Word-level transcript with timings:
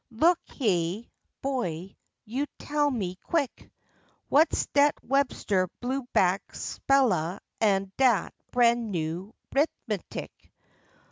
Look 0.09 0.39
heah, 0.47 1.03
boy, 1.43 1.95
you 2.25 2.47
tell 2.57 2.89
me 2.89 3.17
quick, 3.21 3.69
Whah's 4.31 4.67
dat 4.73 4.95
Webster 5.03 5.69
blue 5.79 6.07
back 6.11 6.41
spellah 6.55 7.37
an' 7.59 7.91
dat 7.97 8.33
bran' 8.51 8.89
new 8.89 9.35
'rifmatic? 9.53 10.31